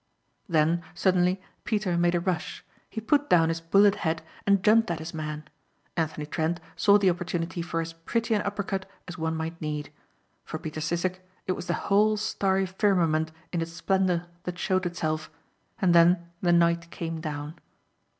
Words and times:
Then, 0.49 0.81
suddenly, 0.95 1.39
Peter 1.63 1.95
made 1.95 2.15
a 2.15 2.19
rush. 2.19 2.65
He 2.89 2.99
put 2.99 3.29
down 3.29 3.49
his 3.49 3.61
bullet 3.61 3.93
head 3.97 4.23
and 4.47 4.63
jumped 4.63 4.89
at 4.89 4.97
his 4.97 5.13
man. 5.13 5.47
Anthony 5.95 6.25
Trent 6.25 6.59
saw 6.75 6.97
the 6.97 7.11
opportunity 7.11 7.61
for 7.61 7.81
as 7.81 7.93
pretty 7.93 8.33
an 8.33 8.41
upper 8.41 8.63
cut 8.63 8.89
as 9.07 9.19
one 9.19 9.35
might 9.35 9.61
need. 9.61 9.91
For 10.43 10.57
Peter 10.57 10.81
Sissek 10.81 11.19
it 11.45 11.51
was 11.51 11.67
the 11.67 11.75
whole 11.85 12.17
starry 12.17 12.65
firmament 12.65 13.31
in 13.53 13.61
its 13.61 13.73
splendor 13.73 14.25
that 14.45 14.57
showed 14.57 14.87
itself, 14.87 15.29
and 15.79 15.93
then 15.93 16.31
the 16.41 16.51
night 16.51 16.89
came 16.89 17.21
down. 17.21 17.59